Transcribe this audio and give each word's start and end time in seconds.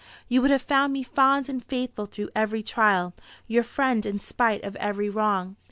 You 0.27 0.41
would 0.41 0.49
have 0.49 0.63
found 0.63 0.93
me 0.93 1.03
fond 1.03 1.47
and 1.47 1.63
faithful 1.63 2.07
through 2.07 2.31
every 2.35 2.63
trial, 2.63 3.13
your 3.45 3.61
friend 3.61 4.03
in 4.03 4.17
spite 4.17 4.63
of 4.63 4.75
every 4.77 5.09
wrong." 5.11 5.57